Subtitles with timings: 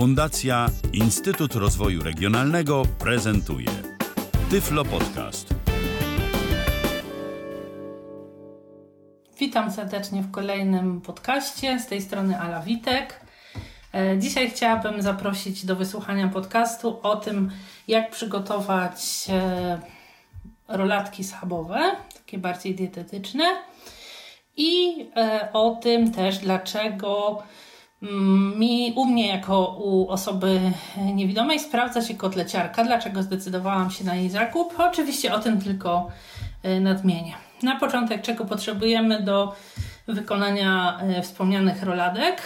[0.00, 3.68] Fundacja Instytut Rozwoju Regionalnego prezentuje
[4.50, 5.54] Tyflo Podcast.
[9.38, 11.80] Witam serdecznie w kolejnym podcaście.
[11.80, 13.20] Z tej strony Ala Witek.
[13.94, 17.50] E, dzisiaj chciałabym zaprosić do wysłuchania podcastu o tym,
[17.88, 19.78] jak przygotować e,
[20.68, 23.44] rolatki schabowe, takie bardziej dietetyczne,
[24.56, 27.42] i e, o tym też, dlaczego
[28.56, 30.60] mi, u mnie jako u osoby
[31.14, 34.74] niewidomej sprawdza się kotleciarka, dlaczego zdecydowałam się na jej zakup.
[34.78, 36.10] Oczywiście o tym tylko
[36.80, 37.34] nadmienię.
[37.62, 39.54] Na początek, czego potrzebujemy do
[40.08, 42.42] wykonania wspomnianych roladek?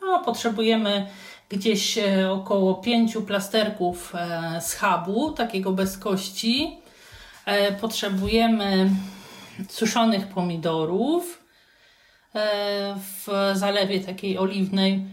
[0.00, 1.06] No, potrzebujemy
[1.48, 6.78] gdzieś e, około pięciu plasterków e, schabu, takiego bez kości.
[7.46, 8.90] E, potrzebujemy
[9.68, 11.45] suszonych pomidorów
[12.96, 15.04] w zalewie takiej oliwnej.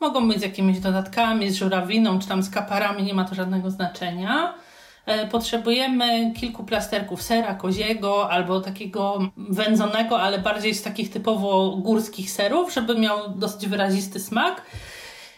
[0.00, 3.70] Mogą być z jakimiś dodatkami, z żurawiną czy tam z kaparami, nie ma to żadnego
[3.70, 4.54] znaczenia.
[5.30, 12.72] Potrzebujemy kilku plasterków sera koziego albo takiego wędzonego, ale bardziej z takich typowo górskich serów,
[12.74, 14.62] żeby miał dosyć wyrazisty smak.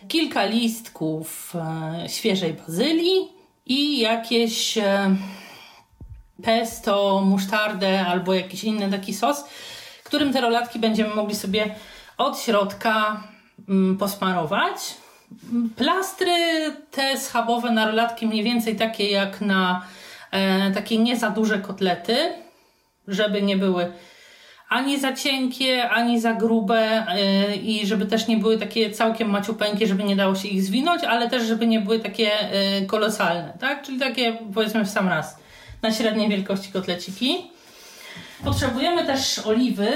[0.08, 3.28] Kilka listków e, świeżej bazylii
[3.66, 5.16] i jakieś e,
[6.42, 9.44] pesto, musztardę albo jakiś inny taki sos,
[10.12, 11.74] którym te rolatki będziemy mogli sobie
[12.18, 13.22] od środka
[13.68, 14.74] mm, posmarować.
[15.76, 16.32] Plastry
[16.90, 19.86] te schabowe na rolatki mniej więcej takie jak na
[20.30, 22.16] e, takie nie za duże kotlety,
[23.08, 23.92] żeby nie były
[24.68, 29.86] ani za cienkie, ani za grube e, i żeby też nie były takie całkiem maciupeńkie,
[29.86, 33.82] żeby nie dało się ich zwinąć, ale też żeby nie były takie e, kolosalne, tak?
[33.82, 35.36] Czyli takie powiedzmy w sam raz
[35.82, 37.51] na średniej wielkości kotleciki.
[38.44, 39.88] Potrzebujemy też oliwy,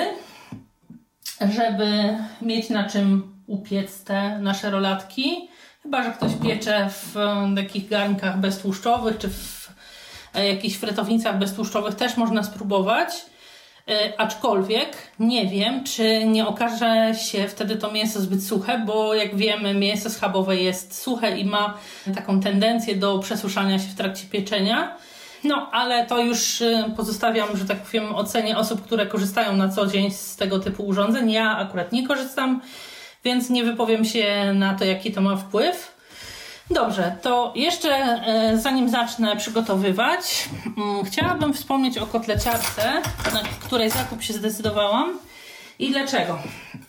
[1.40, 5.48] żeby mieć na czym upiec te nasze rolatki.
[5.82, 7.14] Chyba, że ktoś piecze w
[7.56, 9.70] takich garnkach beztłuszczowych, czy w
[10.34, 13.26] e, jakichś frytownicach beztłuszczowych też można spróbować.
[13.88, 19.36] E, aczkolwiek nie wiem, czy nie okaże się wtedy to mięso zbyt suche, bo jak
[19.36, 21.78] wiemy, mięso schabowe jest suche i ma
[22.14, 24.96] taką tendencję do przesuszania się w trakcie pieczenia.
[25.46, 29.86] No, ale to już y, pozostawiam, że tak powiem, ocenie osób, które korzystają na co
[29.86, 31.30] dzień z tego typu urządzeń.
[31.30, 32.60] Ja akurat nie korzystam
[33.26, 35.96] więc nie wypowiem się na to, jaki to ma wpływ.
[36.70, 43.02] Dobrze, to jeszcze e, zanim zacznę przygotowywać, mm, chciałabym wspomnieć o kotleciarce,
[43.32, 45.18] na której zakup się zdecydowałam
[45.78, 46.38] i dlaczego.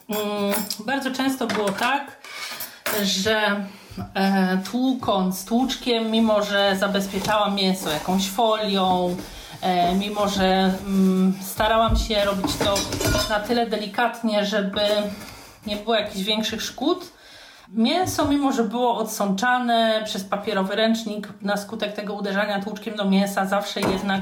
[0.09, 0.53] Mm,
[0.85, 2.17] bardzo często było tak,
[3.03, 3.65] że
[4.13, 9.15] e, tłukąc tłuczkiem, mimo że zabezpieczałam mięso jakąś folią,
[9.61, 12.75] e, mimo że mm, starałam się robić to
[13.29, 14.81] na tyle delikatnie, żeby
[15.67, 17.17] nie było jakichś większych szkód.
[17.73, 23.45] Mięso, mimo że było odsączane przez papierowy ręcznik, na skutek tego uderzania tłuczkiem do mięsa
[23.45, 24.21] zawsze jednak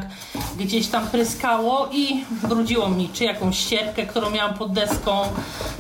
[0.58, 5.22] gdzieś tam pryskało i brudziło mi czy jakąś ścierkę, którą miałam pod deską,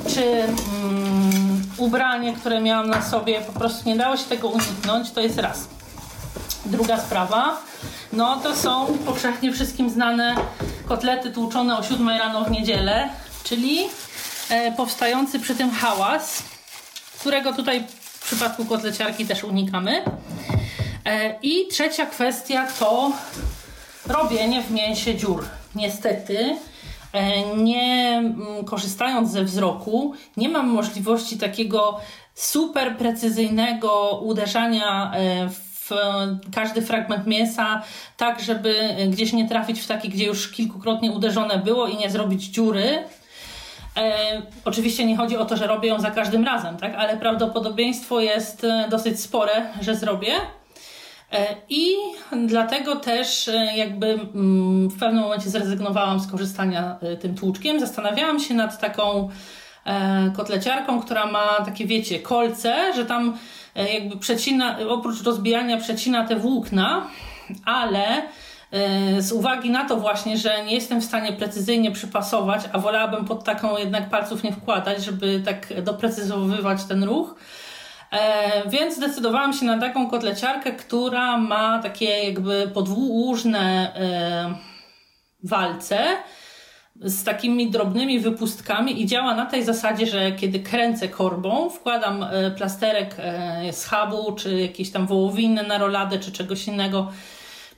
[0.08, 1.45] czy mm,
[1.78, 3.42] ubranie, które miałam na sobie.
[3.42, 5.12] Po prostu nie dało się tego uniknąć.
[5.12, 5.68] To jest raz.
[6.66, 7.58] Druga sprawa,
[8.14, 10.36] no to są powszechnie wszystkim znane
[10.86, 13.10] kotlety tłuczone o 7 rano w niedzielę,
[13.44, 13.90] czyli
[14.50, 16.44] E, powstający przy tym hałas,
[17.20, 20.04] którego tutaj w przypadku kotleciarki też unikamy.
[21.06, 23.12] E, I trzecia kwestia to
[24.08, 25.46] robienie w mięsie dziur.
[25.76, 26.56] Niestety,
[27.58, 32.00] nie mm, korzystając ze wzroku, nie mam możliwości takiego
[32.34, 35.12] super precyzyjnego uderzania
[35.50, 35.90] w
[36.56, 37.82] każdy fragment mięsa,
[38.18, 42.44] tak żeby gdzieś nie trafić w taki, gdzie już kilkukrotnie uderzone było i nie zrobić
[42.44, 43.04] dziury.
[43.98, 46.96] E, oczywiście nie chodzi o to, że robię ją za każdym razem, tak?
[46.96, 50.34] ale prawdopodobieństwo jest e, dosyć spore, że zrobię.
[51.32, 51.96] E, I
[52.48, 57.80] dlatego też e, jakby mm, w pewnym momencie zrezygnowałam z korzystania e, tym tłuczkiem.
[57.80, 59.30] Zastanawiałam się nad taką
[60.38, 63.38] kotleciarką, która ma takie, wiecie, kolce, że tam
[63.94, 67.08] jakby przecina, oprócz rozbijania przecina te włókna,
[67.66, 68.22] ale
[69.20, 73.44] z uwagi na to właśnie, że nie jestem w stanie precyzyjnie przypasować, a wolałabym pod
[73.44, 77.36] taką jednak palców nie wkładać, żeby tak doprecyzowywać ten ruch.
[78.16, 84.56] E, więc zdecydowałam się na taką kotleciarkę, która ma takie jakby podłużne e,
[85.44, 86.00] walce
[86.96, 92.26] z takimi drobnymi wypustkami i działa na tej zasadzie, że kiedy kręcę korbą, wkładam
[92.58, 93.16] plasterek
[93.72, 97.12] schabu, czy jakieś tam wołowiny na roladę, czy czegoś innego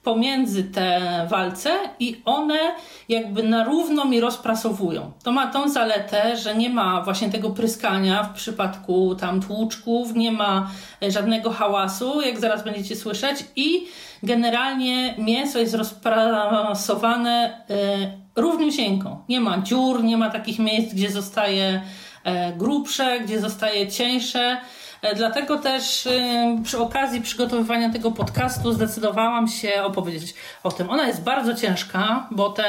[0.08, 1.70] pomiędzy te walce
[2.00, 2.60] i one
[3.10, 5.12] jakby na równo mi rozprasowują.
[5.24, 10.32] To ma tą zaletę, że nie ma właśnie tego pryskania w przypadku tam tłuczków, nie
[10.32, 10.70] ma
[11.10, 13.88] żadnego hałasu, jak zaraz będziecie słyszeć i
[14.24, 19.24] generalnie mięso jest rozprasowane y, równiusieńko.
[19.30, 21.82] Nie ma dziur, nie ma takich miejsc, gdzie zostaje
[22.24, 24.58] e, grubsze, gdzie zostaje cieńsze.
[25.02, 26.08] E, dlatego też
[26.64, 30.34] przy okazji przygotowywania tego podcastu zdecydowałam się opowiedzieć
[30.64, 30.90] o tym.
[30.90, 32.66] Ona jest bardzo ciężka, bo te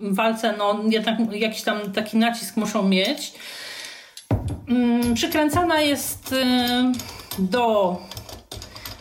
[0.00, 3.32] walce no, jednak jakiś tam taki nacisk muszą mieć.
[5.14, 6.34] Przykręcana jest
[7.38, 7.96] do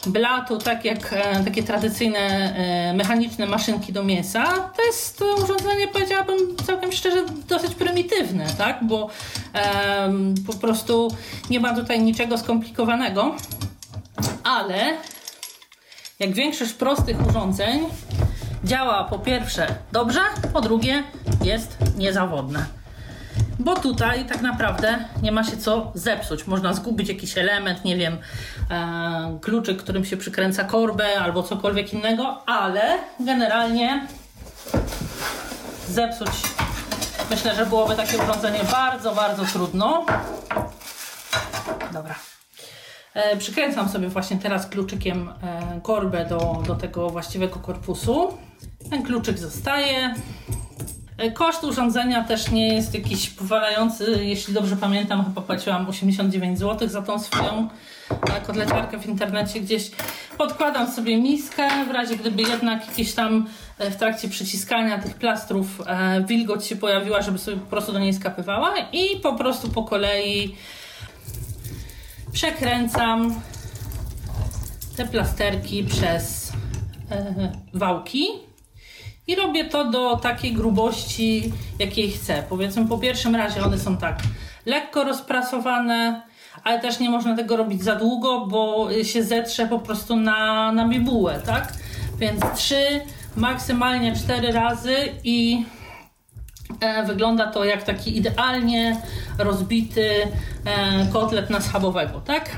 [0.08, 4.46] blatu, tak jak e, takie tradycyjne e, mechaniczne maszynki do mięsa,
[4.78, 8.80] to jest urządzenie, powiedziałabym całkiem szczerze, dosyć prymitywne, tak?
[8.82, 9.10] bo
[10.48, 11.08] po prostu
[11.50, 13.36] nie ma tutaj niczego skomplikowanego,
[14.44, 14.98] ale
[16.20, 17.86] jak większość prostych urządzeń
[18.64, 20.20] działa po pierwsze dobrze,
[20.54, 21.04] po drugie
[21.44, 22.77] jest niezawodne
[23.60, 26.48] bo tutaj tak naprawdę nie ma się co zepsuć.
[26.48, 28.18] Można zgubić jakiś element, nie wiem,
[28.72, 34.08] e, kluczyk, którym się przykręca korbę albo cokolwiek innego, ale generalnie
[35.90, 36.32] zepsuć
[37.30, 40.06] myślę, że byłoby takie urządzenie bardzo, bardzo trudno.
[41.94, 42.16] Dobra.
[43.14, 48.38] E, przykręcam sobie właśnie teraz kluczykiem e, korbę do, do tego właściwego korpusu.
[48.90, 50.16] Ten kluczyk zostaje.
[51.18, 54.20] E, koszt urządzenia też nie jest jakiś powalający.
[54.24, 57.70] Jeśli dobrze pamiętam, chyba płaciłam 89 zł za tą swoją
[58.10, 59.92] e, kotleciarkę w internecie gdzieś.
[60.38, 63.48] Podkładam sobie miskę, w razie gdyby jednak jakieś tam
[63.78, 65.82] e, w trakcie przyciskania tych plastrów
[66.28, 70.56] wilgoć się pojawiła, żeby sobie po prostu do niej skapywała i po prostu po kolei
[72.32, 73.42] przekręcam
[74.98, 76.52] te plasterki przez
[77.74, 78.47] wałki
[79.28, 82.44] i robię to do takiej grubości, jakiej chcę.
[82.50, 84.20] Powiedzmy, po pierwszym razie one są tak
[84.66, 86.22] lekko rozprasowane,
[86.64, 90.88] ale też nie można tego robić za długo, bo się zetrze po prostu na, na
[90.88, 91.74] bibułę, tak?
[92.18, 93.02] Więc trzy,
[93.36, 95.66] maksymalnie cztery razy i
[96.80, 99.02] e, wygląda to jak taki idealnie
[99.40, 100.10] rozbity
[100.66, 102.58] e, kotlet na schabowego, tak?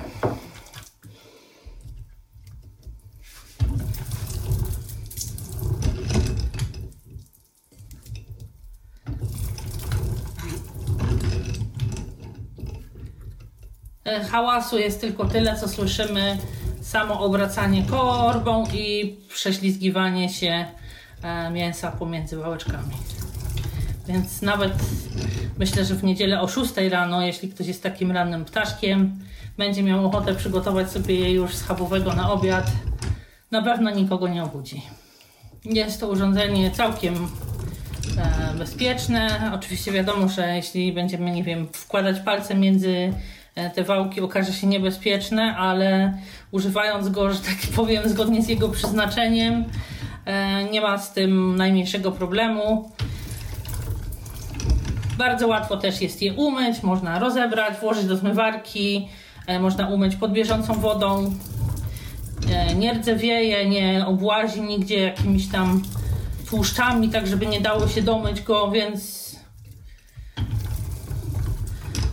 [14.31, 16.37] Hałasu jest tylko tyle, co słyszymy
[16.81, 20.65] samo obracanie korbą i prześlizgiwanie się
[21.23, 22.93] e, mięsa pomiędzy wałeczkami.
[24.07, 24.73] Więc nawet
[25.57, 29.19] myślę, że w niedzielę o 6 rano, jeśli ktoś jest takim rannym ptaszkiem,
[29.57, 32.71] będzie miał ochotę przygotować sobie je już schabowego na obiad,
[33.51, 34.81] na pewno nikogo nie obudzi.
[35.65, 37.27] Jest to urządzenie całkiem
[38.17, 39.51] e, bezpieczne.
[39.55, 43.13] Oczywiście wiadomo, że jeśli będziemy, nie wiem, wkładać palce między E,
[43.75, 46.17] te wałki okaże się niebezpieczne, ale
[46.51, 49.65] używając go, że tak powiem, zgodnie z jego przeznaczeniem,
[50.25, 52.91] e, nie ma z tym najmniejszego problemu.
[55.17, 59.09] Bardzo łatwo też jest je umyć, można rozebrać, włożyć do zmywarki,
[59.47, 61.33] e, można umyć pod bieżącą wodą.
[62.75, 65.81] Nie rdzewieje, nie obłazi nigdzie jakimiś tam
[66.49, 69.28] tłuszczami, tak żeby nie dało się domyć go, więc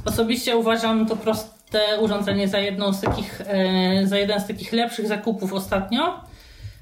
[0.07, 5.09] Osobiście uważam to proste urządzenie za, jedną z takich, e, za jeden z takich lepszych
[5.09, 6.21] zakupów ostatnio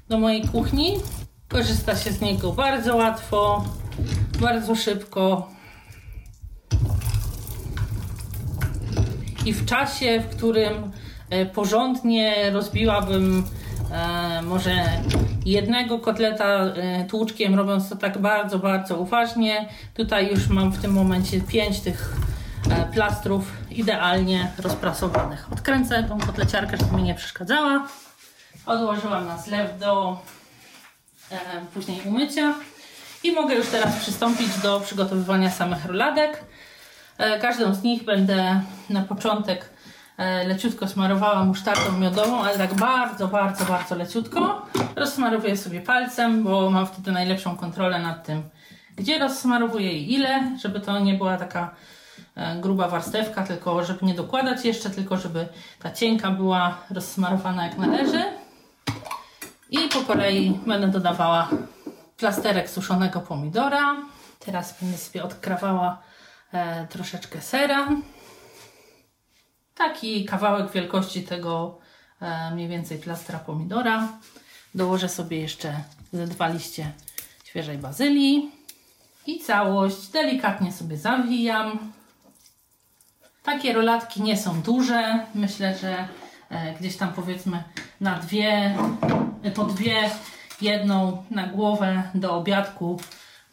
[0.09, 0.97] do mojej kuchni.
[1.47, 3.65] Korzysta się z niego bardzo łatwo,
[4.41, 5.49] bardzo szybko.
[9.45, 10.91] I w czasie, w którym
[11.29, 13.43] e, porządnie rozbiłabym
[13.91, 14.85] e, może
[15.45, 16.73] jednego kotleta
[17.09, 19.69] tłuczkiem, robiąc to tak bardzo, bardzo uważnie.
[19.93, 22.34] Tutaj już mam w tym momencie pięć tych E,
[22.93, 25.53] plastrów idealnie rozprasowanych.
[25.53, 27.87] Odkręcę tą kotleciarkę, żeby mi nie przeszkadzała.
[28.65, 30.19] Odłożyłam na zlew do
[31.31, 31.37] e,
[31.73, 32.53] później umycia.
[33.23, 36.43] I mogę już teraz przystąpić do przygotowywania samych roladek.
[37.17, 39.69] E, każdą z nich będę na początek
[40.17, 44.65] e, leciutko smarowała musztardą miodową, ale tak bardzo, bardzo, bardzo leciutko.
[44.95, 48.43] Rozsmarowuję sobie palcem, bo mam wtedy najlepszą kontrolę nad tym,
[48.95, 51.94] gdzie rozsmarowuję i ile, żeby to nie była taka E,
[52.61, 55.47] gruba warstewka, tylko żeby nie dokładać jeszcze, tylko żeby
[55.79, 58.23] ta cienka była rozsmarowana jak należy.
[59.69, 61.49] I po kolei będę dodawała
[62.17, 63.95] plasterek suszonego pomidora.
[64.39, 66.01] Teraz będę sobie odkrawała
[66.51, 67.87] e, troszeczkę sera.
[69.75, 71.77] Taki kawałek wielkości tego
[72.21, 74.07] e, mniej więcej plastra pomidora.
[74.75, 75.79] Dołożę sobie jeszcze
[76.13, 76.91] ze dwa liście
[77.43, 78.51] świeżej bazylii
[79.27, 81.93] i całość delikatnie sobie zawijam.
[83.45, 85.19] Takie rolatki nie są duże.
[85.35, 86.07] Myślę, że
[86.49, 87.63] e, gdzieś tam powiedzmy
[88.01, 88.75] na dwie,
[89.55, 90.09] po dwie,
[90.61, 92.99] jedną na głowę do obiadku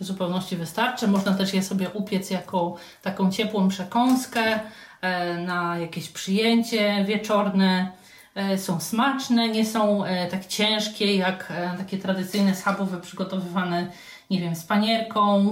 [0.00, 1.08] w zupełności wystarczy.
[1.08, 4.60] Można też je sobie upiec jako taką ciepłą przekąskę
[5.00, 7.92] e, na jakieś przyjęcie wieczorne.
[8.34, 13.86] E, są smaczne, nie są e, tak ciężkie jak takie tradycyjne schabowe przygotowywane,
[14.30, 15.50] nie wiem, z panierką.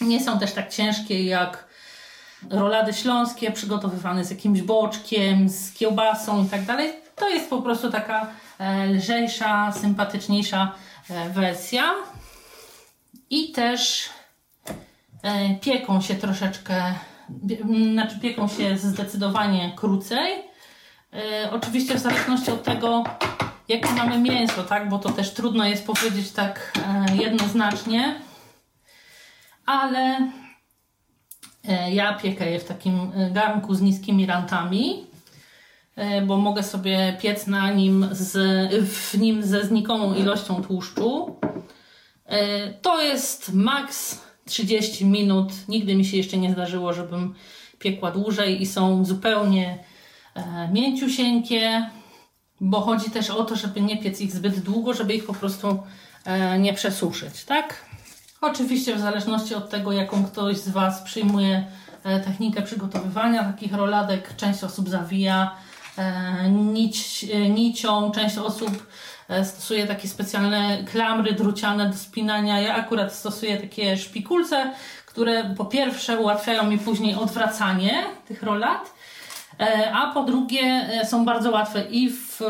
[0.00, 1.67] Nie są też tak ciężkie jak
[2.50, 6.92] rolady śląskie przygotowywane z jakimś boczkiem, z kiełbasą i tak dalej.
[7.16, 8.26] To jest po prostu taka
[8.88, 10.72] lżejsza, sympatyczniejsza
[11.34, 11.94] wersja
[13.30, 14.10] i też
[15.22, 16.94] e, pieką się troszeczkę,
[17.92, 20.32] znaczy pieką się zdecydowanie krócej.
[21.12, 23.04] E, oczywiście w zależności od tego,
[23.68, 26.72] jakie mamy mięso, tak, bo to też trudno jest powiedzieć tak
[27.10, 28.20] e, jednoznacznie,
[29.66, 30.30] ale
[31.92, 35.06] ja piekę je w takim garnku z niskimi rantami,
[36.26, 38.32] bo mogę sobie piec na nim z,
[38.88, 41.36] w nim ze znikomą ilością tłuszczu.
[42.28, 45.52] E, to jest maks 30 minut.
[45.68, 47.34] Nigdy mi się jeszcze nie zdarzyło, żebym
[47.78, 49.78] piekła dłużej i są zupełnie
[50.34, 51.90] e, mięciusieńkie,
[52.60, 55.78] bo chodzi też o to, żeby nie piec ich zbyt długo, żeby ich po prostu
[56.24, 57.84] e, nie przesuszyć, tak?
[58.40, 61.64] Oczywiście w zależności od tego, jaką ktoś z Was przyjmuje
[62.02, 65.56] technikę przygotowywania takich roladek, część osób zawija
[66.50, 68.86] nić, nicią, część osób
[69.28, 72.60] E, stosuję takie specjalne klamry druciane do spinania.
[72.60, 74.72] Ja akurat stosuję takie szpikulce,
[75.06, 78.97] które po pierwsze ułatwiają mi później odwracanie tych rolat, e,
[79.92, 82.40] a po drugie e, są bardzo łatwe i w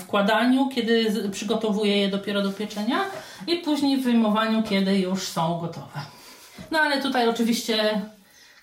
[0.00, 2.98] wkładaniu, kiedy przygotowuję je dopiero do pieczenia
[3.46, 6.00] i później w wyjmowaniu, kiedy już są gotowe.
[6.70, 8.00] No ale tutaj oczywiście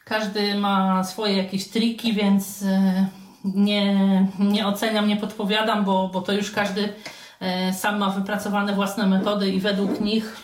[0.05, 2.63] każdy ma swoje jakieś triki, więc
[3.43, 3.97] nie,
[4.39, 6.93] nie oceniam, nie podpowiadam, bo, bo to już każdy
[7.39, 10.37] E, sam ma wypracowane własne metody i według nich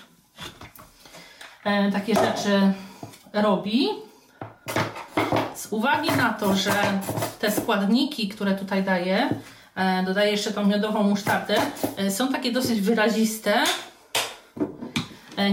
[1.63, 2.73] e, takie rzeczy
[3.33, 3.87] robi.
[5.63, 6.73] Z uwagi na to, że
[7.39, 9.29] te składniki, które tutaj daję,
[9.75, 11.55] e, dodaję jeszcze tą miodową musztardę,
[12.09, 13.53] są takie dosyć wyraziste.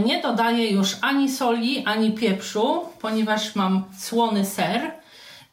[0.04, 4.90] Nie dodaję już ani soli, ani pieprzu, ponieważ mam słony ser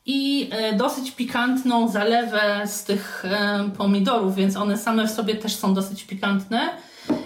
[0.06, 5.56] i e, dosyć pikantną zalewę z tych e, pomidorów, więc one same w sobie też
[5.56, 6.70] są dosyć pikantne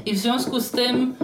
[0.05, 1.15] i w związku z tym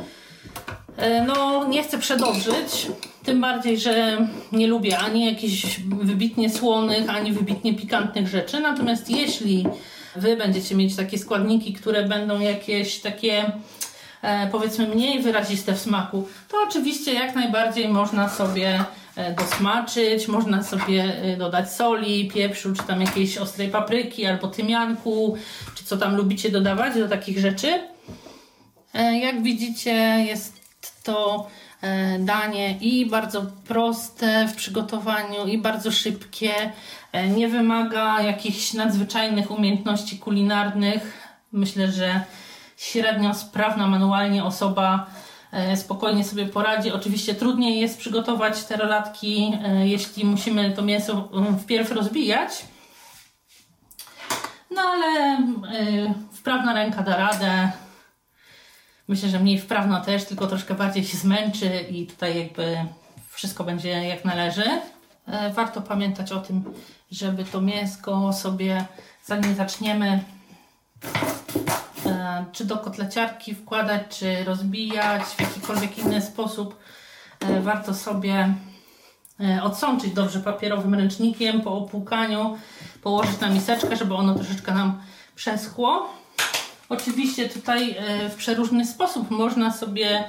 [0.97, 2.87] e, no nie chcę przedobrzyć,
[3.27, 9.65] tym bardziej, że nie lubię ani jakichś wybitnie słonych, ani wybitnie pikantnych rzeczy, natomiast jeśli
[10.15, 13.51] Wy będziecie mieć takie składniki, które będą jakieś takie
[14.51, 18.85] powiedzmy mniej wyraziste w smaku, to oczywiście jak najbardziej można sobie
[19.17, 20.27] E, dosmaczyć.
[20.27, 25.37] Można sobie e, dodać soli, pieprzu, czy tam jakiejś ostrej papryki, albo tymianku,
[25.75, 27.79] czy co tam lubicie dodawać do takich rzeczy.
[28.93, 29.91] E, jak widzicie,
[30.27, 30.53] jest
[31.03, 31.47] to
[32.19, 36.51] danie i bardzo proste w przygotowaniu, i bardzo szybkie.
[37.35, 41.29] Nie wymaga jakichś nadzwyczajnych umiejętności kulinarnych.
[41.51, 42.21] Myślę, że
[42.77, 45.07] średnio sprawna manualnie osoba
[45.51, 46.91] E, spokojnie sobie poradzi.
[46.91, 52.65] Oczywiście trudniej jest przygotować te rolatki, e, jeśli musimy to mięso mm, wpierw rozbijać.
[54.71, 57.71] No ale e, wprawna ręka da radę.
[59.07, 62.77] Myślę, że mniej wprawna też, tylko troszkę bardziej się zmęczy i tutaj jakby
[63.29, 64.65] wszystko będzie jak należy.
[65.53, 66.63] Warto pamiętać o tym,
[67.11, 68.85] żeby to mięsko sobie,
[69.25, 70.19] zanim zaczniemy
[72.07, 76.79] E, czy do kotleciarki wkładać, czy rozbijać w jakikolwiek inny sposób.
[77.39, 78.53] E, warto sobie
[79.39, 82.57] e, odsączyć dobrze papierowym ręcznikiem po opłukaniu,
[83.03, 85.01] położyć na miseczkę, żeby ono troszeczkę nam
[85.35, 86.09] przeschło.
[86.89, 87.95] Oczywiście tutaj
[88.29, 90.23] w przeróżny sposób można sobie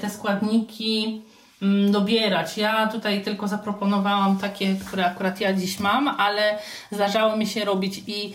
[0.00, 1.22] te składniki
[1.62, 2.58] mm, dobierać.
[2.58, 6.58] Ja tutaj tylko zaproponowałam takie, które akurat ja dziś mam, ale
[6.90, 8.34] zdarzało mi się robić i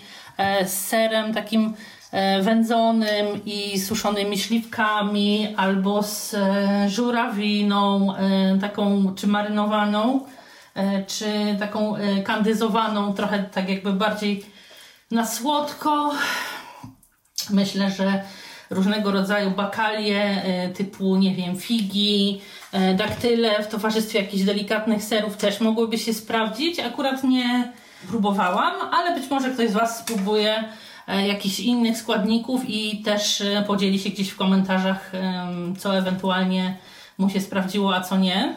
[0.66, 1.74] z serem takim
[2.12, 10.26] E, wędzonym i suszonymi śliwkami, albo z e, żurawiną, e, taką czy marynowaną,
[11.08, 14.46] czy taką kandyzowaną, trochę tak jakby bardziej
[15.12, 16.12] na słodko.
[17.52, 18.24] Myślę, że
[18.70, 20.42] różnego rodzaju bakalie
[20.76, 22.42] typu, nie wiem, figi,
[22.98, 26.80] daktyle w towarzystwie jakichś delikatnych serów też mogłyby się sprawdzić.
[26.80, 27.72] Akurat nie
[28.08, 30.64] próbowałam, ale być może ktoś z Was spróbuje
[31.28, 35.12] jakichś innych składników i też podzieli się gdzieś w komentarzach,
[35.80, 36.78] co ewentualnie
[37.18, 38.56] mu się sprawdziło, a co nie.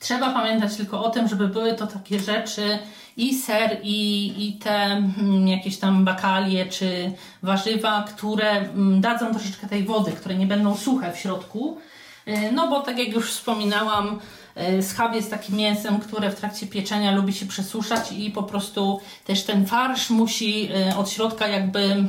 [0.00, 2.78] Trzeba pamiętać tylko o tym, żeby były to takie rzeczy
[3.16, 7.12] i ser, i, i te mm, jakieś tam bakalie czy
[7.42, 11.78] warzywa, które mm, dadzą troszeczkę tej wody, które nie będą suche w środku.
[12.28, 14.20] Y, no bo tak jak już wspominałam,
[14.78, 19.00] y, schab jest takim mięsem, które w trakcie pieczenia lubi się przesuszać i po prostu
[19.24, 22.04] też ten farsz musi y, od środka jakby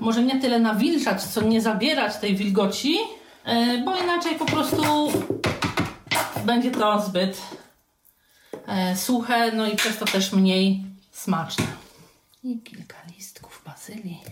[0.00, 2.98] może nie tyle nawilżać, co nie zabierać tej wilgoci,
[3.84, 5.12] bo inaczej po prostu
[6.46, 7.42] będzie to zbyt
[8.66, 11.66] e, suche, no i przez to też mniej smaczne.
[12.44, 14.22] I kilka listków bazylii.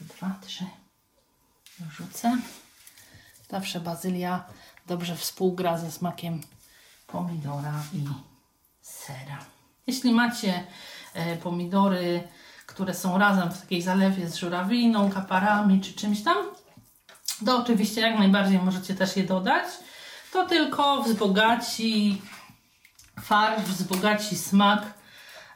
[0.00, 0.64] Dwa, trzy.
[1.80, 2.38] Wrzucę.
[3.50, 4.44] Zawsze bazylia
[4.86, 6.40] dobrze współgra ze smakiem
[7.06, 8.04] pomidora i
[8.82, 9.38] sera.
[9.86, 10.64] Jeśli macie
[11.14, 12.28] e, pomidory,
[12.66, 16.36] które są razem w takiej zalewie z żurawiną, kaparami czy czymś tam,
[17.46, 19.66] to oczywiście jak najbardziej możecie też je dodać
[20.32, 22.22] to tylko wzbogaci
[23.22, 24.82] farsz, wzbogaci smak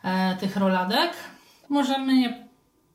[0.03, 1.13] e, tych roladek.
[1.69, 2.49] Możemy je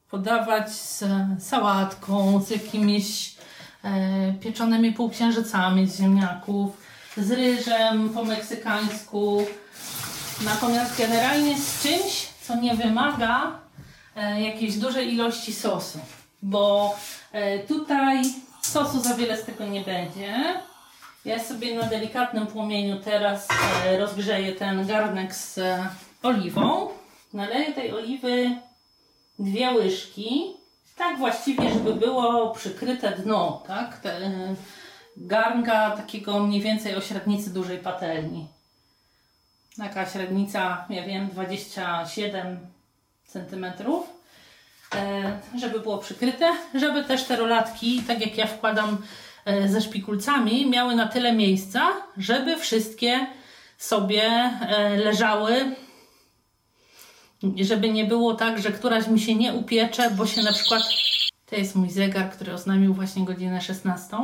[0.10, 1.04] podawać z
[1.40, 3.36] sałatką, z jakimiś
[3.84, 6.78] e, pieczonymi półksiężycami z ziemniaków,
[7.18, 9.46] z ryżem po meksykańsku.
[10.46, 13.60] Natomiast generalnie z czymś, co nie wymaga
[14.16, 16.00] e, jakiejś dużej ilości sosu,
[16.42, 16.96] bo
[17.32, 18.22] e, tutaj
[18.62, 20.36] sosu za wiele z tego nie będzie.
[21.26, 23.48] Ja sobie na delikatnym płomieniu teraz
[23.86, 25.90] e, rozgrzeję ten garnek z e,
[26.24, 26.90] oliwą.
[27.34, 28.56] Naleję tej oliwy
[29.40, 30.54] dwie łyżki.
[30.98, 33.98] Tak właściwie, żeby było przykryte dno, tak?
[33.98, 34.56] Te, e,
[35.18, 38.48] garnka takiego mniej więcej o średnicy dużej patelni.
[39.78, 42.60] Taka średnica, ja wiem, 27
[43.26, 43.66] cm.
[45.60, 48.98] Żeby było przykryte, żeby też te rolatki, tak jak ja wkładam
[49.68, 53.28] ze szpikulcami miały na tyle miejsca, żeby wszystkie
[53.78, 55.76] sobie e, leżały,
[57.62, 60.84] żeby nie było tak, że któraś mi się nie upiecze, bo się na przykład.
[61.46, 64.18] To jest mój zegar, który oznamił właśnie godzinę 16.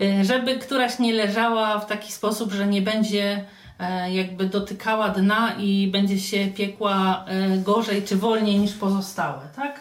[0.00, 3.44] E, żeby któraś nie leżała w taki sposób, że nie będzie
[4.10, 7.24] jakby dotykała dna i będzie się piekła
[7.58, 9.80] gorzej czy wolniej niż pozostałe, tak?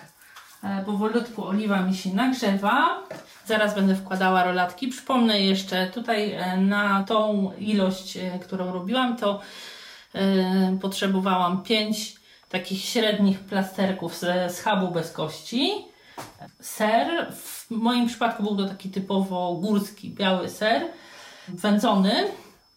[0.85, 3.03] Powolutku oliwa mi się nagrzewa.
[3.45, 4.87] Zaraz będę wkładała rolatki.
[4.87, 9.39] Przypomnę jeszcze, tutaj e, na tą ilość, e, którą robiłam, to
[10.15, 12.15] e, potrzebowałam 5
[12.49, 15.71] takich średnich plasterków ze schabu bez kości.
[16.59, 20.81] Ser, w moim przypadku był to taki typowo górski, biały ser,
[21.47, 22.11] wędzony.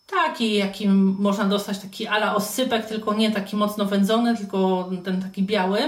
[0.07, 5.43] Taki, jakim można dostać, taki ala osypek, tylko nie taki mocno wędzony, tylko ten taki
[5.43, 5.79] biały.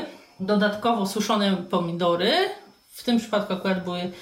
[0.40, 2.32] Dodatkowo suszone pomidory.
[2.88, 4.12] W tym przypadku akurat były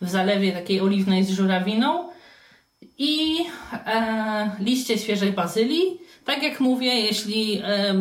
[0.00, 2.08] w zalewie takiej oliwnej z żurawiną
[2.98, 6.00] i e, liście świeżej bazylii.
[6.24, 7.94] Tak jak mówię, jeśli e,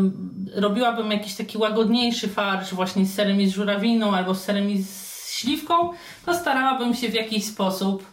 [0.55, 4.83] robiłabym jakiś taki łagodniejszy farsz właśnie z serem i z żurawiną albo z serem i
[4.83, 5.89] z śliwką,
[6.25, 8.05] to starałabym się w jakiś sposób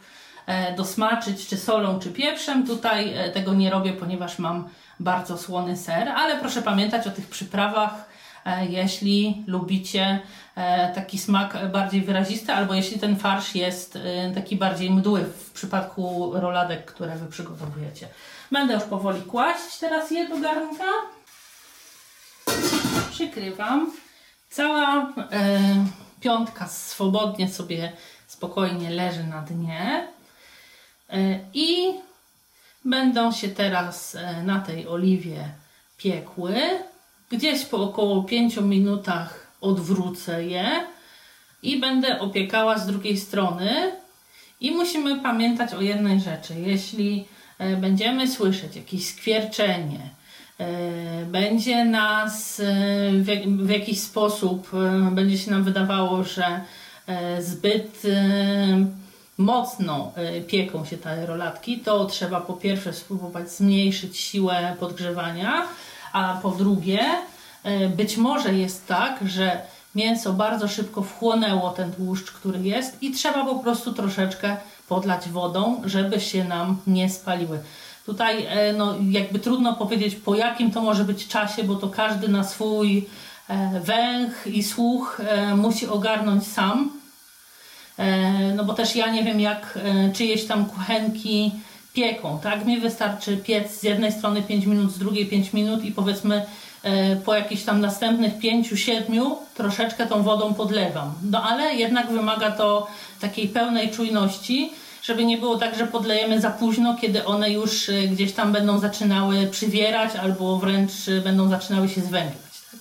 [0.47, 2.66] e, dosmaczyć czy solą, czy pieprzem.
[2.66, 4.68] Tutaj e, tego nie robię, ponieważ mam
[5.01, 8.12] bardzo słony ser, ale proszę pamiętać o tych przyprawach,
[8.68, 10.20] jeśli lubicie
[10.55, 15.50] E, taki smak bardziej wyrazisty, albo jeśli ten farsz jest e, taki bardziej mdły w
[15.50, 18.09] przypadku roladek, które Wy przygotowujecie.
[18.50, 20.85] Będę już powoli kłaść teraz je do garnka.
[23.11, 23.92] Przykrywam.
[24.50, 25.05] Cała e,
[26.20, 27.92] piątka swobodnie sobie,
[28.26, 30.09] spokojnie leży na dnie.
[31.11, 31.94] E, I
[32.85, 35.48] będą się teraz e, na tej oliwie
[35.96, 36.55] piekły.
[37.33, 40.66] Gdzieś po około 5 minutach odwrócę je
[41.62, 43.92] i będę opiekała z drugiej strony.
[44.61, 46.55] I musimy pamiętać o jednej rzeczy.
[46.66, 47.25] Jeśli
[47.59, 50.01] e, będziemy słyszeć jakieś skwierczenie,
[50.59, 50.66] e,
[51.27, 52.64] będzie nas e,
[53.47, 54.71] w jakiś sposób,
[55.12, 56.61] będzie się nam wydawało, że
[57.40, 58.03] zbyt
[59.38, 60.12] mocno
[60.47, 65.68] pieką się te rolatki, to trzeba po pierwsze spróbować zmniejszyć siłę podgrzewania,
[66.12, 67.01] a po drugie
[67.62, 69.61] E, być może jest tak, że
[69.94, 74.57] mięso bardzo szybko wchłonęło ten tłuszcz, który jest i trzeba po prostu troszeczkę
[74.88, 77.61] podlać wodą, żeby się nam nie spaliły.
[78.07, 82.29] Tutaj e, no, jakby trudno powiedzieć po jakim to może być czasie, bo to każdy
[82.29, 83.09] na swój
[83.48, 85.20] e, węch i słuch
[85.57, 87.03] musi ogarnąć sam.
[88.57, 89.79] No bo też ja nie wiem jak
[90.12, 91.53] czyjeś tam kuchenki
[91.92, 92.64] pieką, tak?
[92.64, 96.46] Mi wystarczy piec z jednej strony 5 minut, z drugiej 5 minut i powiedzmy
[96.83, 101.14] e, po jakichś tam następnych pięciu, siedmiu troszeczkę tą wodą podlewam.
[101.22, 102.87] No ale jednak wymaga to
[103.20, 108.02] takiej pełnej czujności, żeby nie było tak, że podlejemy za późno, kiedy one już e,
[108.02, 112.61] gdzieś tam będą zaczynały przywierać albo wręcz e, będą zaczynały się zwęglać.
[112.70, 112.81] Tak?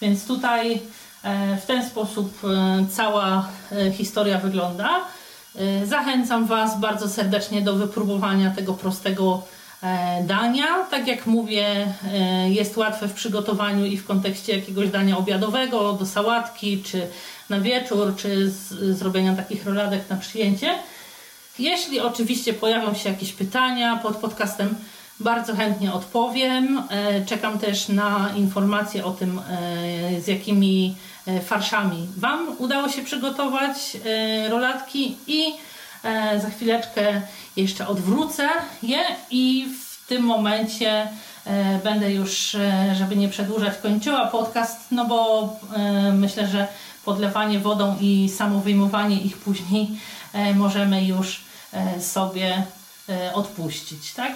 [0.00, 0.80] Więc tutaj
[1.62, 2.40] w ten sposób
[2.90, 3.48] cała
[3.92, 5.00] historia wygląda.
[5.84, 9.42] Zachęcam Was bardzo serdecznie do wypróbowania tego prostego
[9.82, 10.84] E, dania.
[10.90, 16.06] Tak jak mówię, e, jest łatwe w przygotowaniu i w kontekście jakiegoś dania obiadowego, do
[16.06, 17.06] sałatki, czy
[17.50, 20.74] na wieczór, czy zrobienia takich roladek na przyjęcie.
[21.58, 24.74] Jeśli oczywiście pojawią się jakieś pytania pod podcastem,
[25.20, 26.82] bardzo chętnie odpowiem.
[26.90, 29.40] E, czekam też na informacje o tym,
[30.20, 30.96] z jakimi
[31.44, 33.96] farszami Wam udało się przygotować
[34.48, 35.54] rolatki i
[36.02, 37.22] E, za chwileczkę
[37.56, 38.48] jeszcze odwrócę
[38.82, 41.08] je i w tym momencie
[41.46, 45.48] e, będę już, e, żeby nie przedłużać, kończyła podcast, no bo
[46.12, 46.68] myślę, że
[47.04, 50.00] podlewanie wodą i samo wyjmowanie ich później
[50.54, 51.40] możemy już
[52.00, 52.66] sobie
[53.34, 54.32] odpuścić, tak?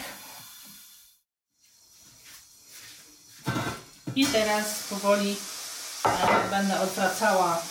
[4.17, 5.37] I teraz powoli
[6.51, 7.63] będę odwracała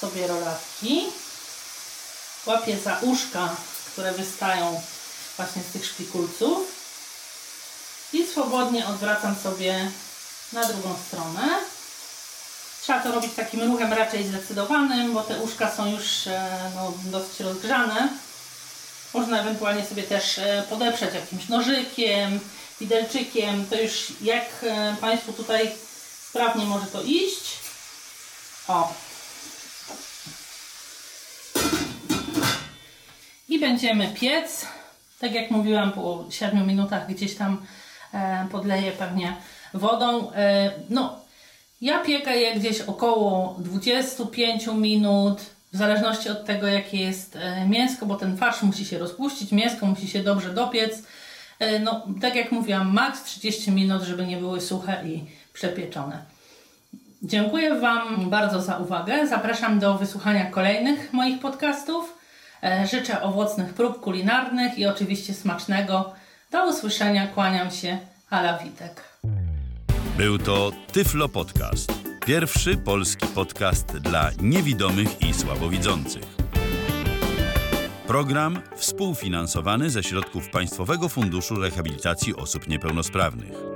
[0.00, 1.06] sobie rolatki
[2.46, 3.56] łapię za uszka,
[3.92, 4.80] które wystają
[5.36, 6.58] właśnie z tych szpikulców
[8.12, 9.90] i swobodnie odwracam sobie
[10.52, 11.48] na drugą stronę.
[12.82, 17.40] Trzeba to robić takim ruchem raczej zdecydowanym, bo te uszka są już e, no, dosyć
[17.40, 18.08] rozgrzane.
[19.14, 22.40] Można ewentualnie sobie też e, podeprzeć jakimś nożykiem,
[22.80, 23.66] widelczykiem.
[23.66, 25.72] To już jak e, Państwu tutaj
[26.30, 27.56] sprawnie może to iść.
[28.68, 28.94] O,
[33.48, 34.66] i będziemy piec.
[35.20, 37.66] Tak jak mówiłam, po 7 minutach gdzieś tam
[38.14, 39.36] e, podleję pewnie
[39.74, 40.32] wodą.
[40.32, 41.18] E, no,
[41.80, 45.40] ja piekę je gdzieś około 25 minut,
[45.72, 49.86] w zależności od tego, jakie jest e, mięsko, bo ten farsz musi się rozpuścić, mięsko
[49.86, 51.02] musi się dobrze dopiec.
[51.58, 55.24] E, no, tak jak mówiłam, maks 30 minut, żeby nie były suche i
[55.56, 56.22] przepieczone.
[57.22, 59.26] Dziękuję Wam bardzo za uwagę.
[59.26, 62.14] Zapraszam do wysłuchania kolejnych moich podcastów.
[62.62, 66.12] E, życzę owocnych prób kulinarnych i oczywiście smacznego.
[66.50, 67.98] Do usłyszenia, kłaniam się,
[68.30, 69.04] Ala Witek.
[70.16, 71.92] Był to Tyflo Podcast.
[72.26, 76.36] Pierwszy polski podcast dla niewidomych i słabowidzących.
[78.06, 83.75] Program współfinansowany ze środków Państwowego Funduszu Rehabilitacji Osób Niepełnosprawnych.